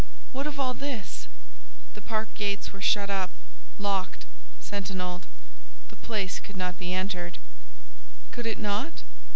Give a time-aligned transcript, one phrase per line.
[0.31, 1.27] What of all this?
[1.93, 3.29] The park gates were shut up,
[3.77, 4.25] locked,
[4.59, 5.27] sentinelled:
[5.89, 7.37] the place could not be entered.
[8.31, 9.03] Could it not?